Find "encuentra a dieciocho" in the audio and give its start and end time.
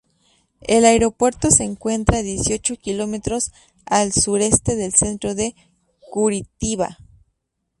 1.63-2.75